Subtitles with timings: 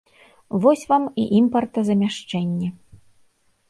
[0.63, 2.67] Вось вам і імпартазамяшчэнне!